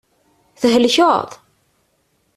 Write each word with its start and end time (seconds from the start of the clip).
Thelkeḍ? 0.61 1.29